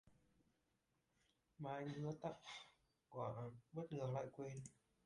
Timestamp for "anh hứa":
1.75-2.11